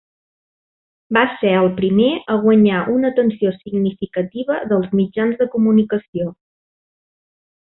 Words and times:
Va 1.17 1.21
ser 1.41 1.51
el 1.57 1.67
primer 1.79 2.07
a 2.35 2.37
guanyar 2.47 2.79
una 2.93 3.11
atenció 3.15 3.51
significativa 3.59 4.59
dels 4.73 4.89
mitjans 5.01 5.39
de 5.43 5.49
comunicació. 5.57 6.33